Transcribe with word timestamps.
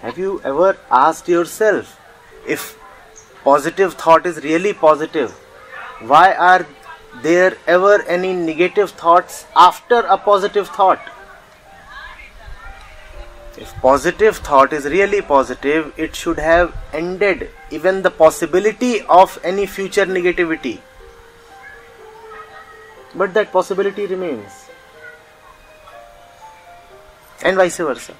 Have 0.00 0.16
you 0.16 0.40
ever 0.44 0.76
asked 0.92 1.28
yourself 1.28 1.98
if 2.46 2.78
positive 3.42 3.94
thought 3.94 4.26
is 4.26 4.42
really 4.44 4.72
positive? 4.72 5.32
Why 6.00 6.34
are 6.34 6.66
there 7.22 7.56
ever 7.66 8.02
any 8.02 8.32
negative 8.32 8.90
thoughts 8.90 9.46
after 9.56 10.00
a 10.00 10.16
positive 10.16 10.68
thought? 10.68 11.00
If 13.56 13.74
positive 13.82 14.36
thought 14.36 14.72
is 14.72 14.84
really 14.84 15.20
positive, 15.20 15.92
it 15.96 16.14
should 16.14 16.38
have 16.38 16.76
ended 16.92 17.50
even 17.72 18.02
the 18.02 18.10
possibility 18.12 19.00
of 19.02 19.36
any 19.42 19.66
future 19.66 20.06
negativity. 20.06 20.78
But 23.16 23.34
that 23.34 23.50
possibility 23.50 24.06
remains. 24.06 24.52
And 27.42 27.56
vice 27.56 27.78
versa. 27.78 28.14